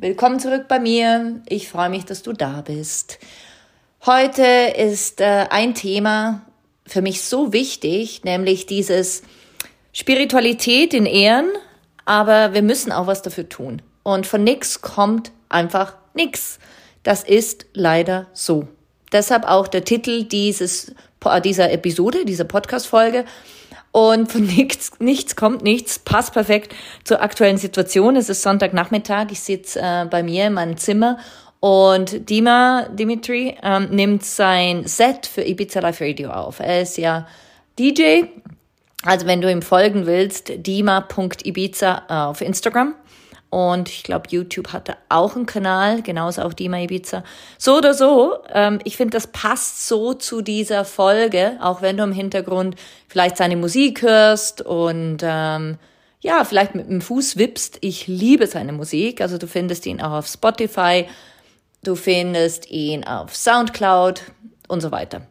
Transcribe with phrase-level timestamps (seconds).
[0.00, 1.42] Willkommen zurück bei mir.
[1.48, 3.18] Ich freue mich, dass du da bist.
[4.06, 6.42] Heute ist äh, ein Thema
[6.86, 9.22] für mich so wichtig, nämlich dieses
[9.92, 11.48] Spiritualität in Ehren,
[12.04, 13.82] aber wir müssen auch was dafür tun.
[14.04, 16.60] Und von nichts kommt einfach nichts.
[17.02, 18.68] Das ist leider so.
[19.10, 20.94] Deshalb auch der Titel dieses,
[21.42, 23.24] dieser Episode, dieser Podcast-Folge.
[23.92, 28.16] Und von nichts, nichts kommt nichts, passt perfekt zur aktuellen Situation.
[28.16, 31.18] Es ist Sonntagnachmittag, ich sitze äh, bei mir in meinem Zimmer
[31.60, 36.60] und Dima Dimitri ähm, nimmt sein Set für Ibiza Live Radio auf.
[36.60, 37.26] Er ist ja
[37.78, 38.22] DJ,
[39.02, 42.94] also wenn du ihm folgen willst, dima.ibiza auf Instagram.
[43.50, 47.24] Und ich glaube, YouTube hatte auch einen Kanal, genauso auch Dima Ibiza.
[47.56, 52.04] So oder so, ähm, ich finde, das passt so zu dieser Folge, auch wenn du
[52.04, 52.76] im Hintergrund
[53.08, 55.78] vielleicht seine Musik hörst und ähm,
[56.20, 57.78] ja, vielleicht mit dem Fuß wippst.
[57.80, 59.20] Ich liebe seine Musik.
[59.22, 61.06] Also du findest ihn auch auf Spotify,
[61.84, 64.22] du findest ihn auf Soundcloud
[64.66, 65.22] und so weiter.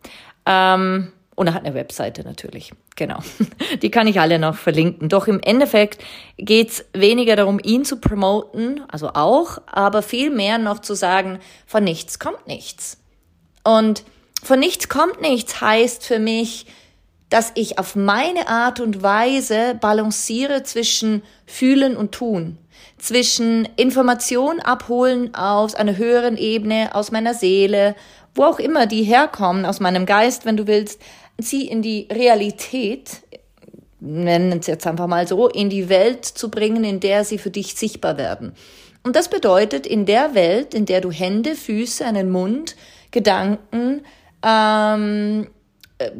[0.46, 2.72] Ähm, und er hat eine Webseite natürlich.
[2.96, 3.20] Genau.
[3.84, 5.08] Die kann ich alle noch verlinken.
[5.08, 6.04] Doch im Endeffekt
[6.38, 11.38] geht's weniger darum, ihn zu promoten, also auch, aber viel mehr noch zu sagen,
[11.68, 12.98] von nichts kommt nichts.
[13.64, 14.04] Und
[14.42, 16.66] von nichts kommt nichts heißt für mich,
[17.30, 22.58] dass ich auf meine Art und Weise balanciere zwischen fühlen und tun,
[22.98, 27.96] zwischen Information abholen aus einer höheren Ebene, aus meiner Seele,
[28.34, 31.02] wo auch immer die herkommen, aus meinem Geist, wenn du willst,
[31.38, 33.22] sie in die Realität,
[34.00, 37.52] nennen es jetzt einfach mal so, in die Welt zu bringen, in der sie für
[37.52, 38.54] dich sichtbar werden.
[39.04, 42.76] Und das bedeutet, in der Welt, in der du Hände, Füße, einen Mund,
[43.12, 44.02] Gedanken
[44.44, 45.48] ähm,
[45.98, 46.12] äh,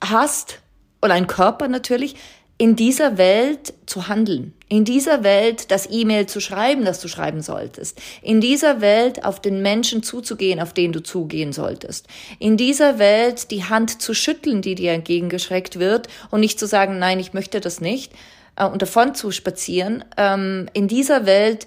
[0.00, 0.60] hast,
[1.00, 2.16] oder einen Körper natürlich,
[2.64, 7.42] in dieser Welt zu handeln, in dieser Welt das E-Mail zu schreiben, das du schreiben
[7.42, 12.08] solltest, in dieser Welt auf den Menschen zuzugehen, auf den du zugehen solltest,
[12.38, 16.98] in dieser Welt die Hand zu schütteln, die dir entgegengeschreckt wird und nicht zu sagen,
[16.98, 18.14] nein, ich möchte das nicht
[18.56, 21.66] äh, und davon zu spazieren, ähm, in dieser Welt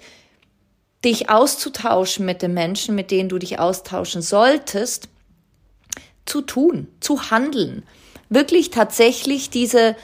[1.04, 5.08] dich auszutauschen mit den Menschen, mit denen du dich austauschen solltest,
[6.26, 7.84] zu tun, zu handeln,
[8.30, 9.94] wirklich tatsächlich diese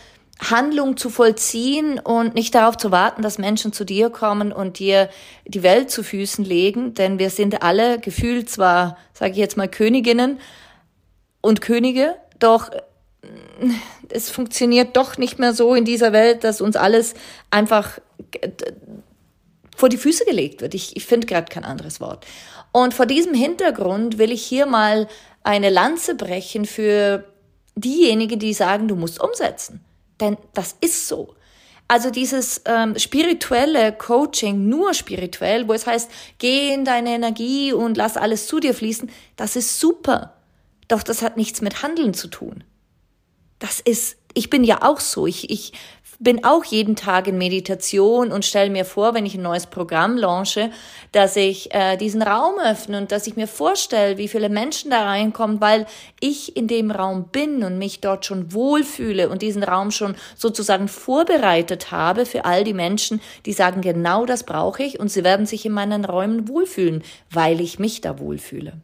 [0.41, 5.09] Handlung zu vollziehen und nicht darauf zu warten, dass Menschen zu dir kommen und dir
[5.47, 9.69] die Welt zu Füßen legen, denn wir sind alle gefühlt zwar, sage ich jetzt mal,
[9.69, 10.41] Königinnen
[11.41, 12.81] und Könige, doch äh,
[14.09, 17.15] es funktioniert doch nicht mehr so in dieser Welt, dass uns alles
[17.51, 18.01] einfach
[19.77, 20.75] vor die Füße gelegt wird.
[20.75, 22.27] Ich, ich finde gerade kein anderes Wort.
[22.73, 25.09] Und vor diesem Hintergrund will ich hier mal
[25.43, 27.25] eine Lanze brechen für
[27.77, 29.85] diejenigen, die sagen, du musst umsetzen.
[30.21, 31.35] Denn das ist so.
[31.87, 37.97] Also dieses ähm, spirituelle Coaching, nur spirituell, wo es heißt, geh in deine Energie und
[37.97, 40.35] lass alles zu dir fließen, das ist super.
[40.89, 42.65] Doch das hat nichts mit Handeln zu tun.
[43.59, 45.27] Das ist, ich bin ja auch so.
[45.27, 45.73] Ich, ich
[46.19, 50.17] bin auch jeden Tag in Meditation und stelle mir vor, wenn ich ein neues Programm
[50.17, 50.71] launche,
[51.13, 55.05] dass ich äh, diesen Raum öffne und dass ich mir vorstelle, wie viele Menschen da
[55.05, 55.87] reinkommen, weil
[56.21, 60.89] ich in dem Raum bin und mich dort schon wohlfühle und diesen Raum schon sozusagen
[60.89, 65.47] vorbereitet habe für all die Menschen, die sagen, genau das brauche ich und sie werden
[65.47, 68.75] sich in meinen Räumen wohlfühlen, weil ich mich da wohlfühle.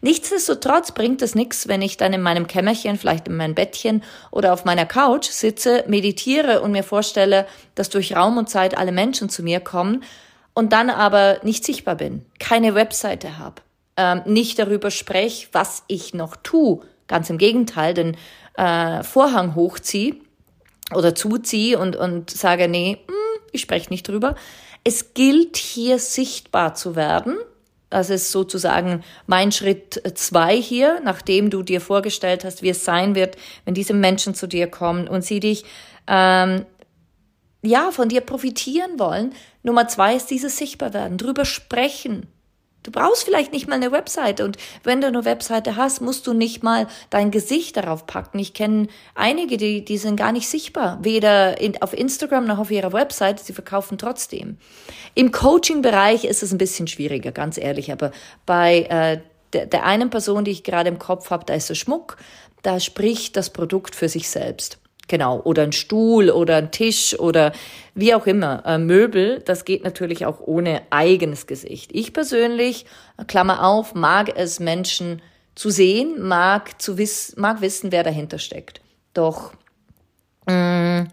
[0.00, 4.52] Nichtsdestotrotz bringt es nichts, wenn ich dann in meinem Kämmerchen, vielleicht in meinem Bettchen oder
[4.52, 9.28] auf meiner Couch sitze, meditiere und mir vorstelle, dass durch Raum und Zeit alle Menschen
[9.28, 10.02] zu mir kommen
[10.54, 13.62] und dann aber nicht sichtbar bin, keine Webseite habe,
[13.96, 16.80] ähm, nicht darüber spreche, was ich noch tue.
[17.06, 18.16] Ganz im Gegenteil, den
[18.56, 20.16] äh, Vorhang hochziehe
[20.94, 24.34] oder zuziehe und, und sage, nee, mh, hm, ich spreche nicht drüber.
[24.84, 27.36] Es gilt hier sichtbar zu werden.
[27.90, 33.16] Das ist sozusagen mein Schritt zwei hier, nachdem du dir vorgestellt hast, wie es sein
[33.16, 35.64] wird, wenn diese Menschen zu dir kommen und sie dich
[36.06, 36.64] ähm,
[37.62, 39.34] ja von dir profitieren wollen.
[39.64, 42.28] Nummer zwei ist dieses Sichtbarwerden, drüber sprechen,
[42.82, 46.32] Du brauchst vielleicht nicht mal eine Webseite und wenn du eine Webseite hast, musst du
[46.32, 48.38] nicht mal dein Gesicht darauf packen.
[48.38, 52.70] Ich kenne einige, die, die sind gar nicht sichtbar, weder in, auf Instagram noch auf
[52.70, 54.56] ihrer Webseite, sie verkaufen trotzdem.
[55.14, 58.12] Im Coaching-Bereich ist es ein bisschen schwieriger, ganz ehrlich, aber
[58.46, 59.20] bei äh,
[59.52, 62.16] der, der einen Person, die ich gerade im Kopf habe, da ist der Schmuck,
[62.62, 64.79] da spricht das Produkt für sich selbst.
[65.10, 67.50] Genau, oder ein Stuhl oder ein Tisch oder
[67.96, 68.62] wie auch immer.
[68.64, 71.90] Äh, Möbel, das geht natürlich auch ohne eigenes Gesicht.
[71.92, 72.86] Ich persönlich,
[73.26, 75.20] Klammer auf, mag es Menschen
[75.56, 78.82] zu sehen, mag, zu wiss, mag wissen, wer dahinter steckt.
[79.12, 79.52] Doch
[80.46, 81.08] mh, mm,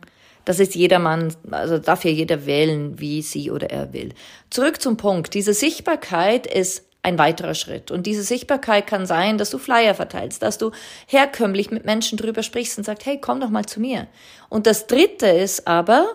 [0.46, 4.14] das ist jedermann, also darf ja jeder wählen, wie sie oder er will.
[4.52, 5.34] Zurück zum Punkt.
[5.34, 7.92] Diese Sichtbarkeit ist ein weiterer Schritt.
[7.92, 10.72] Und diese Sichtbarkeit kann sein, dass du Flyer verteilst, dass du
[11.08, 14.08] herkömmlich mit Menschen drüber sprichst und sagst, hey, komm doch mal zu mir.
[14.50, 16.08] Und das dritte ist aber,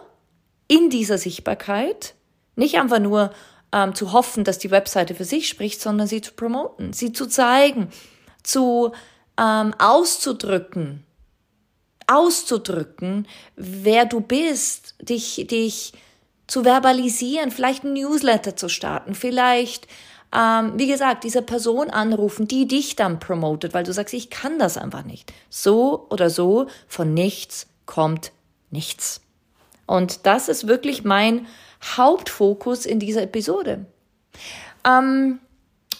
[0.68, 2.14] in dieser Sichtbarkeit
[2.56, 3.32] nicht einfach nur
[3.72, 7.26] ähm, zu hoffen, dass die Webseite für sich spricht, sondern sie zu promoten, sie zu
[7.26, 7.88] zeigen,
[8.42, 8.92] zu
[9.38, 11.04] ähm, auszudrücken,
[12.06, 13.26] auszudrücken,
[13.56, 15.92] wer du bist, dich, dich
[16.46, 19.86] zu verbalisieren, vielleicht ein Newsletter zu starten, vielleicht
[20.34, 24.58] ähm, wie gesagt, diese Person anrufen, die dich dann promotet, weil du sagst, ich kann
[24.58, 25.32] das einfach nicht.
[25.50, 28.32] So oder so, von nichts kommt
[28.70, 29.20] nichts.
[29.86, 31.46] Und das ist wirklich mein
[31.96, 33.84] Hauptfokus in dieser Episode.
[34.86, 35.38] Ähm,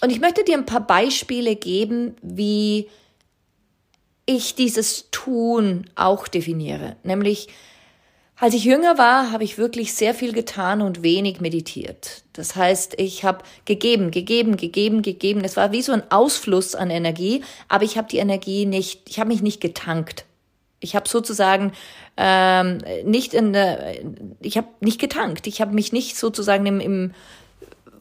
[0.01, 2.89] und ich möchte dir ein paar Beispiele geben, wie
[4.25, 6.95] ich dieses Tun auch definiere.
[7.03, 7.49] Nämlich,
[8.39, 12.23] als ich jünger war, habe ich wirklich sehr viel getan und wenig meditiert.
[12.33, 15.41] Das heißt, ich habe gegeben, gegeben, gegeben, gegeben.
[15.43, 19.19] Es war wie so ein Ausfluss an Energie, aber ich habe die Energie nicht, ich
[19.19, 20.25] habe mich nicht getankt.
[20.79, 21.71] Ich habe sozusagen
[22.17, 23.95] ähm, nicht in der,
[24.41, 25.47] ich habe nicht getankt.
[25.47, 27.13] Ich habe mich nicht sozusagen im, im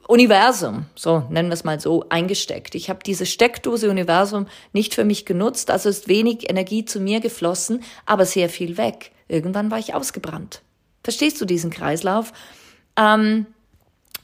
[0.09, 2.75] Universum, so nennen wir es mal so, eingesteckt.
[2.75, 7.21] Ich habe diese Steckdose Universum nicht für mich genutzt, also ist wenig Energie zu mir
[7.21, 9.12] geflossen, aber sehr viel weg.
[9.29, 10.63] Irgendwann war ich ausgebrannt.
[11.03, 12.33] Verstehst du diesen Kreislauf?
[12.97, 13.47] Ähm,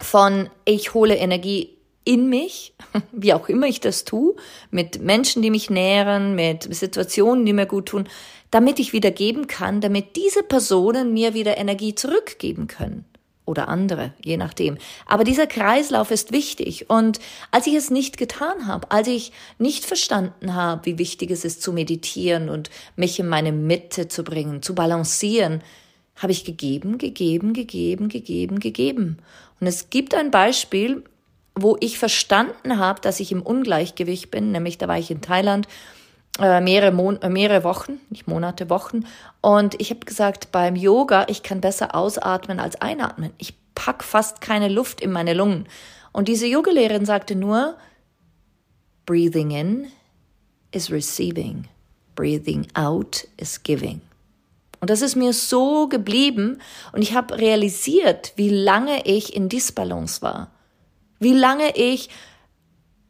[0.00, 2.74] von ich hole Energie in mich,
[3.12, 4.36] wie auch immer ich das tue,
[4.70, 8.08] mit Menschen, die mich nähren, mit Situationen, die mir gut tun,
[8.50, 13.04] damit ich wieder geben kann, damit diese Personen mir wieder Energie zurückgeben können
[13.48, 14.78] oder andere, je nachdem.
[15.06, 16.88] Aber dieser Kreislauf ist wichtig.
[16.88, 17.18] Und
[17.50, 21.62] als ich es nicht getan habe, als ich nicht verstanden habe, wie wichtig es ist
[21.62, 25.62] zu meditieren und mich in meine Mitte zu bringen, zu balancieren,
[26.16, 29.18] habe ich gegeben, gegeben, gegeben, gegeben, gegeben.
[29.60, 31.02] Und es gibt ein Beispiel,
[31.54, 35.66] wo ich verstanden habe, dass ich im Ungleichgewicht bin, nämlich da war ich in Thailand
[36.38, 39.04] äh, mehrere, Mon äh, mehrere Wochen, nicht Monate, Wochen.
[39.40, 43.32] Und ich habe gesagt, beim Yoga, ich kann besser ausatmen als einatmen.
[43.38, 45.66] Ich pack fast keine Luft in meine Lungen.
[46.12, 47.76] Und diese Yogalehrerin sagte nur,
[49.06, 49.86] breathing in
[50.72, 51.68] is receiving,
[52.14, 54.00] breathing out is giving.
[54.80, 56.60] Und das ist mir so geblieben
[56.92, 60.50] und ich habe realisiert, wie lange ich in Disbalance war,
[61.18, 62.10] wie lange ich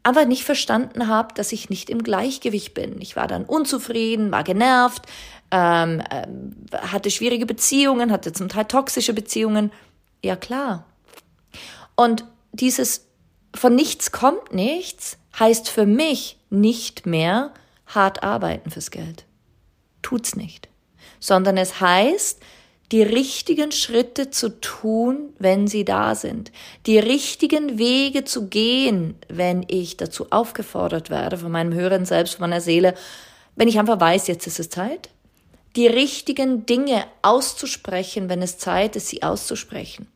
[0.03, 3.01] einfach nicht verstanden habe, dass ich nicht im Gleichgewicht bin.
[3.01, 5.05] Ich war dann unzufrieden, war genervt,
[5.51, 6.27] ähm, äh,
[6.77, 9.71] hatte schwierige Beziehungen, hatte zum Teil toxische Beziehungen.
[10.23, 10.85] Ja klar.
[11.95, 13.07] Und dieses
[13.55, 17.53] von nichts kommt nichts heißt für mich nicht mehr
[17.87, 19.25] hart arbeiten fürs Geld.
[20.01, 20.69] Tut's nicht.
[21.19, 22.41] Sondern es heißt,
[22.91, 26.51] die richtigen Schritte zu tun, wenn sie da sind,
[26.87, 32.49] die richtigen Wege zu gehen, wenn ich dazu aufgefordert werde von meinem höheren Selbst, von
[32.49, 32.95] meiner Seele,
[33.55, 35.09] wenn ich einfach weiß, jetzt ist es Zeit,
[35.75, 40.07] die richtigen Dinge auszusprechen, wenn es Zeit ist, sie auszusprechen,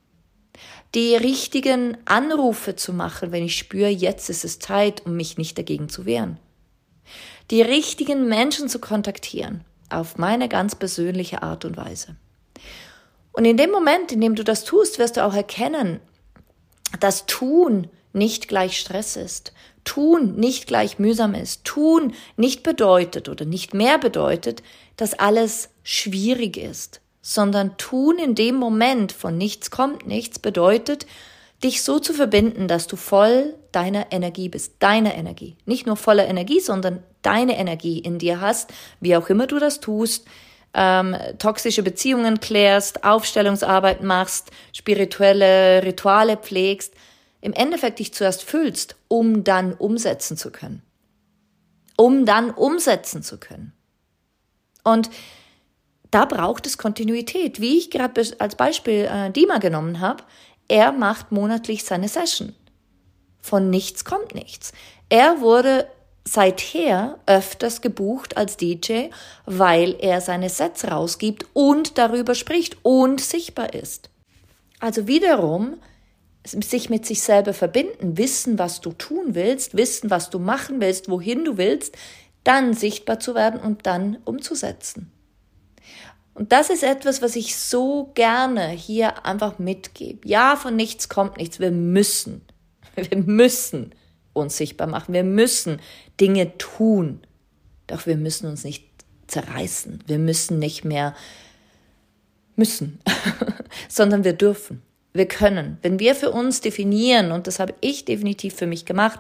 [0.96, 5.58] die richtigen Anrufe zu machen, wenn ich spüre, jetzt ist es Zeit, um mich nicht
[5.60, 6.40] dagegen zu wehren,
[7.52, 12.16] die richtigen Menschen zu kontaktieren, auf meine ganz persönliche Art und Weise.
[13.34, 16.00] Und in dem Moment, in dem du das tust, wirst du auch erkennen,
[17.00, 23.44] dass Tun nicht gleich Stress ist, Tun nicht gleich mühsam ist, Tun nicht bedeutet oder
[23.44, 24.64] nicht mehr bedeutet,
[24.96, 31.08] dass alles schwierig ist, sondern Tun in dem Moment von nichts kommt nichts bedeutet,
[31.64, 35.56] dich so zu verbinden, dass du voll deiner Energie bist, deiner Energie.
[35.66, 39.80] Nicht nur voller Energie, sondern deine Energie in dir hast, wie auch immer du das
[39.80, 40.28] tust,
[40.74, 46.94] ähm, toxische Beziehungen klärst, Aufstellungsarbeit machst, spirituelle Rituale pflegst,
[47.42, 50.82] im Endeffekt dich zuerst fühlst, um dann umsetzen zu können.
[51.98, 53.74] Um dann umsetzen zu können.
[54.84, 55.10] Und
[56.10, 57.60] da braucht es Kontinuität.
[57.60, 60.24] Wie ich gerade als Beispiel äh, Dima genommen habe,
[60.68, 62.56] er macht monatlich seine Session.
[63.42, 64.72] Von nichts kommt nichts.
[65.10, 65.88] Er wurde
[66.26, 69.10] seither öfters gebucht als DJ,
[69.46, 74.10] weil er seine Sets rausgibt und darüber spricht und sichtbar ist.
[74.80, 75.76] Also wiederum
[76.46, 81.10] sich mit sich selber verbinden, wissen, was du tun willst, wissen, was du machen willst,
[81.10, 81.96] wohin du willst,
[82.44, 85.10] dann sichtbar zu werden und dann umzusetzen.
[86.34, 90.28] Und das ist etwas, was ich so gerne hier einfach mitgebe.
[90.28, 91.60] Ja, von nichts kommt nichts.
[91.60, 92.42] Wir müssen,
[92.96, 93.94] wir müssen
[94.34, 95.14] uns sichtbar machen.
[95.14, 95.80] Wir müssen
[96.20, 97.22] Dinge tun.
[97.88, 98.86] Doch wir müssen uns nicht
[99.28, 100.04] zerreißen.
[100.08, 101.16] Wir müssen nicht mehr
[102.56, 103.00] müssen,
[103.90, 104.82] sondern wir dürfen.
[105.14, 105.78] Wir können.
[105.82, 109.20] Wenn wir für uns definieren, und das habe ich definitiv für mich gemacht,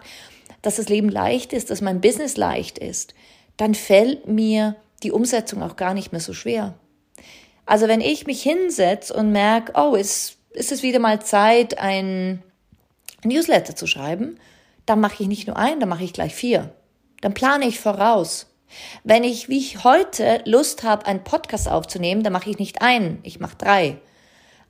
[0.61, 3.13] dass das Leben leicht ist, dass mein Business leicht ist,
[3.57, 6.73] dann fällt mir die Umsetzung auch gar nicht mehr so schwer.
[7.65, 12.41] Also wenn ich mich hinsetze und merke, oh, ist, ist es wieder mal Zeit, ein
[13.23, 14.39] Newsletter zu schreiben,
[14.85, 16.73] dann mache ich nicht nur ein, dann mache ich gleich vier.
[17.21, 18.47] Dann plane ich voraus.
[19.03, 23.19] Wenn ich, wie ich heute, Lust habe, einen Podcast aufzunehmen, dann mache ich nicht einen,
[23.23, 23.97] ich mache drei.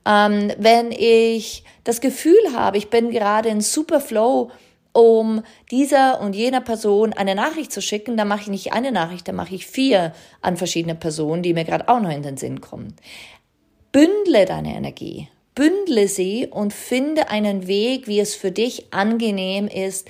[0.06, 4.52] Ähm, wenn ich das Gefühl habe, ich bin gerade in super Flow,
[4.92, 5.42] um
[5.72, 9.36] dieser und jener Person eine Nachricht zu schicken, dann mache ich nicht eine Nachricht, dann
[9.36, 12.96] mache ich vier an verschiedene Personen, die mir gerade auch noch in den Sinn kommen.
[13.92, 20.08] Bündle deine Energie, bündle sie und finde einen Weg, wie es für dich angenehm ist,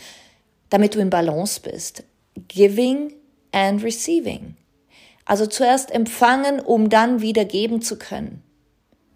[0.69, 2.03] damit du in Balance bist.
[2.47, 3.13] Giving
[3.51, 4.55] and receiving.
[5.25, 8.43] Also zuerst empfangen, um dann wieder geben zu können.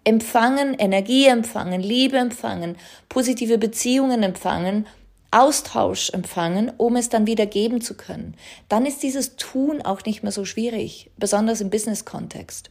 [0.04, 2.76] Empfangen, Energie empfangen, Liebe empfangen,
[3.08, 4.86] positive Beziehungen empfangen
[5.30, 8.34] Austausch empfangen, um es dann wieder geben zu können.
[8.68, 12.70] Dann ist dieses Tun auch nicht mehr so schwierig, besonders im Business-Kontext.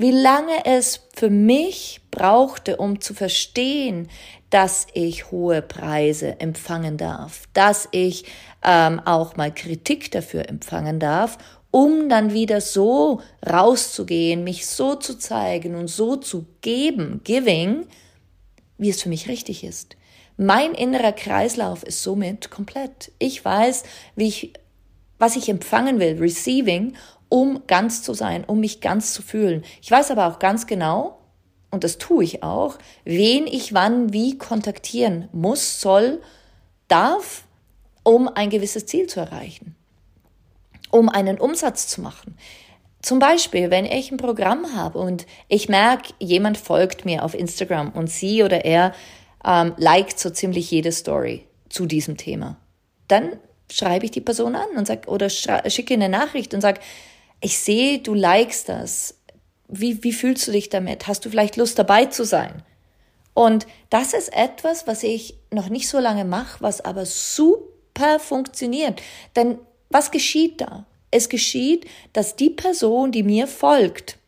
[0.00, 4.08] Wie lange es für mich brauchte, um zu verstehen,
[4.48, 8.24] dass ich hohe Preise empfangen darf, dass ich
[8.64, 11.36] ähm, auch mal Kritik dafür empfangen darf,
[11.70, 17.86] um dann wieder so rauszugehen, mich so zu zeigen und so zu geben, giving,
[18.78, 19.96] wie es für mich richtig ist.
[20.38, 23.12] Mein innerer Kreislauf ist somit komplett.
[23.18, 23.82] Ich weiß,
[24.16, 24.54] wie ich,
[25.18, 26.94] was ich empfangen will, receiving,
[27.30, 29.62] um ganz zu sein, um mich ganz zu fühlen.
[29.80, 31.16] Ich weiß aber auch ganz genau,
[31.70, 36.20] und das tue ich auch, wen ich wann wie kontaktieren muss, soll,
[36.88, 37.44] darf,
[38.02, 39.76] um ein gewisses Ziel zu erreichen,
[40.90, 42.36] um einen Umsatz zu machen.
[43.00, 47.90] Zum Beispiel, wenn ich ein Programm habe und ich merke, jemand folgt mir auf Instagram
[47.92, 48.92] und sie oder er
[49.44, 52.56] ähm, liked so ziemlich jede Story zu diesem Thema.
[53.08, 53.38] Dann
[53.70, 56.80] schreibe ich die Person an und sag oder schicke eine Nachricht und sag,
[57.40, 59.14] ich sehe, du likest das.
[59.68, 61.06] Wie, wie fühlst du dich damit?
[61.06, 62.62] Hast du vielleicht Lust dabei zu sein?
[63.34, 69.00] Und das ist etwas, was ich noch nicht so lange mache, was aber super funktioniert.
[69.36, 70.86] Denn was geschieht da?
[71.10, 74.18] Es geschieht, dass die Person, die mir folgt,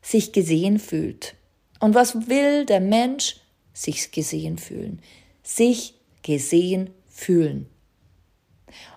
[0.00, 1.34] sich gesehen fühlt.
[1.80, 3.36] Und was will der Mensch?
[3.72, 5.00] sich gesehen fühlen.
[5.42, 7.68] Sich gesehen fühlen.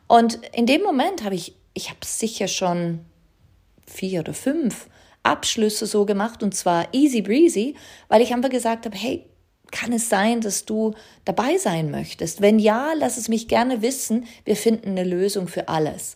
[0.08, 3.02] Und in dem Moment habe ich, ich habe sicher schon
[3.86, 4.88] vier oder fünf
[5.22, 7.76] Abschlüsse so gemacht und zwar easy breezy,
[8.08, 9.26] weil ich einfach gesagt habe, hey,
[9.72, 10.94] kann es sein, dass du
[11.26, 12.42] dabei sein möchtest?
[12.42, 14.26] Wenn ja, lass es mich gerne wissen.
[14.46, 16.16] Wir finden eine Lösung für alles.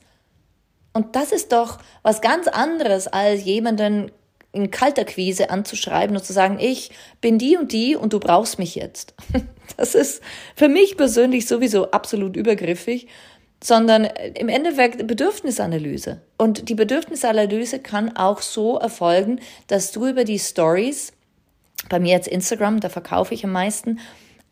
[0.93, 4.11] Und das ist doch was ganz anderes, als jemanden
[4.51, 8.59] in kalter Quise anzuschreiben und zu sagen, ich bin die und die und du brauchst
[8.59, 9.13] mich jetzt.
[9.77, 10.23] Das ist
[10.55, 13.07] für mich persönlich sowieso absolut übergriffig,
[13.61, 16.21] sondern im Endeffekt Bedürfnisanalyse.
[16.37, 21.13] Und die Bedürfnisanalyse kann auch so erfolgen, dass du über die Stories,
[21.89, 23.99] bei mir jetzt Instagram, da verkaufe ich am meisten,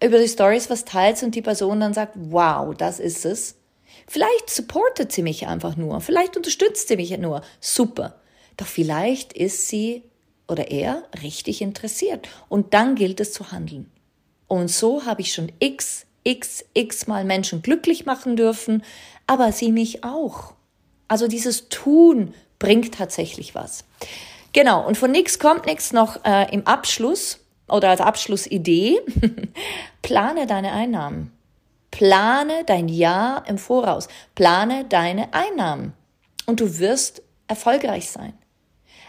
[0.04, 3.56] über die Stories was teilst und die Person dann sagt, wow, das ist es.
[4.08, 7.42] Vielleicht supportet sie mich einfach nur, vielleicht unterstützt sie mich nur.
[7.60, 8.20] Super.
[8.58, 10.04] Doch vielleicht ist sie
[10.48, 12.28] oder er richtig interessiert.
[12.50, 13.92] Und dann gilt es zu handeln.
[14.48, 18.84] Und so habe ich schon x, x, x mal Menschen glücklich machen dürfen,
[19.28, 20.54] aber sie mich auch.
[21.08, 23.86] Also dieses Tun bringt tatsächlich was.
[24.52, 29.00] Genau, und von nichts kommt nichts noch äh, im Abschluss oder als Abschlussidee.
[30.02, 31.32] Plane deine Einnahmen.
[31.92, 34.08] Plane dein Jahr im Voraus.
[34.36, 35.94] Plane deine Einnahmen.
[36.46, 38.34] Und du wirst erfolgreich sein.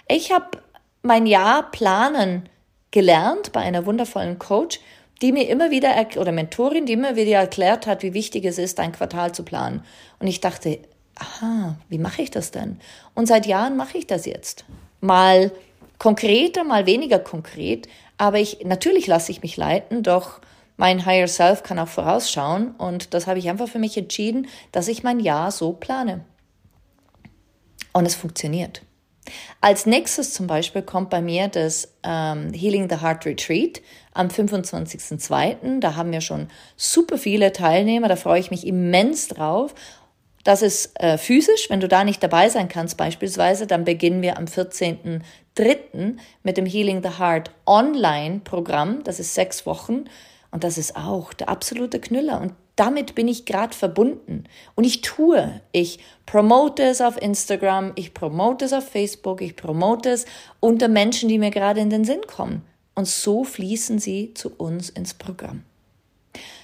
[0.08, 0.62] Ich habe
[1.02, 2.48] mein Jahr planen
[2.90, 4.80] gelernt bei einer wundervollen Coach,
[5.22, 8.78] die mir immer wieder, oder Mentorin, die immer wieder erklärt hat, wie wichtig es ist,
[8.80, 9.82] ein Quartal zu planen.
[10.20, 10.78] Und ich dachte,
[11.16, 12.78] aha, wie mache ich das denn?
[13.14, 14.64] Und seit Jahren mache ich das jetzt.
[15.00, 15.52] Mal
[15.98, 20.40] konkreter, mal weniger konkret, aber ich, natürlich lasse ich mich leiten, doch
[20.76, 24.86] mein Higher Self kann auch vorausschauen und das habe ich einfach für mich entschieden, dass
[24.86, 26.24] ich mein Jahr so plane.
[27.92, 28.82] Und es funktioniert.
[29.60, 33.82] Als nächstes zum Beispiel kommt bei mir das ähm, Healing the Heart Retreat
[34.18, 35.80] am 25.02.
[35.80, 39.74] Da haben wir schon super viele Teilnehmer, da freue ich mich immens drauf.
[40.44, 44.38] Das ist äh, physisch, wenn du da nicht dabei sein kannst beispielsweise, dann beginnen wir
[44.38, 46.16] am 14.03.
[46.42, 49.04] mit dem Healing the Heart Online-Programm.
[49.04, 50.04] Das ist sechs Wochen
[50.50, 52.40] und das ist auch der absolute Knüller.
[52.40, 54.44] Und damit bin ich gerade verbunden.
[54.74, 60.10] Und ich tue, ich promote es auf Instagram, ich promote es auf Facebook, ich promote
[60.10, 60.26] es
[60.60, 62.62] unter Menschen, die mir gerade in den Sinn kommen.
[62.98, 65.62] Und so fließen sie zu uns ins Programm.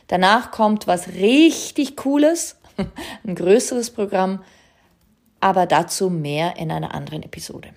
[0.09, 2.57] Danach kommt was richtig Cooles,
[3.25, 4.43] ein größeres Programm,
[5.39, 7.69] aber dazu mehr in einer anderen Episode.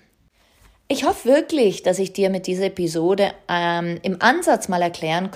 [0.88, 5.30] Ich hoffe wirklich, dass ich dir mit dieser Episode ähm, im Ansatz mal erklären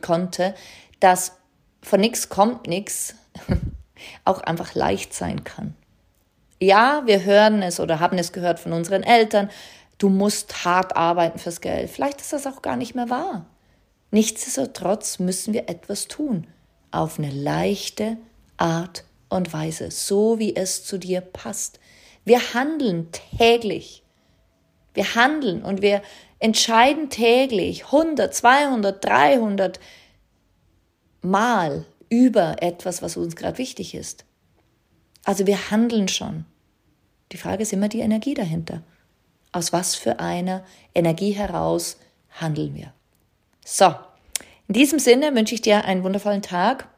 [0.00, 0.56] konnte,
[0.98, 1.36] dass
[1.80, 3.14] von nichts kommt nichts
[4.24, 5.76] auch einfach leicht sein kann.
[6.58, 9.48] Ja, wir hören es oder haben es gehört von unseren Eltern,
[9.98, 11.90] du musst hart arbeiten fürs Geld.
[11.90, 13.46] Vielleicht ist das auch gar nicht mehr wahr.
[14.10, 16.46] Nichtsdestotrotz müssen wir etwas tun,
[16.90, 18.16] auf eine leichte
[18.56, 21.80] Art und Weise, so wie es zu dir passt.
[22.24, 24.02] Wir handeln täglich.
[24.94, 26.02] Wir handeln und wir
[26.38, 29.80] entscheiden täglich 100, 200, 300
[31.22, 34.24] Mal über etwas, was uns gerade wichtig ist.
[35.24, 36.44] Also wir handeln schon.
[37.32, 38.82] Die Frage ist immer die Energie dahinter.
[39.54, 40.64] Aus was für einer
[40.96, 41.96] Energie heraus
[42.40, 42.92] handeln wir?
[43.64, 43.94] So,
[44.66, 46.88] in diesem Sinne wünsche ich dir einen wundervollen Tag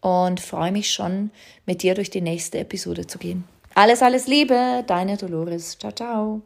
[0.00, 1.30] und freue mich schon,
[1.66, 3.44] mit dir durch die nächste Episode zu gehen.
[3.74, 5.78] Alles, alles Liebe, deine Dolores.
[5.78, 6.40] Ciao, ciao.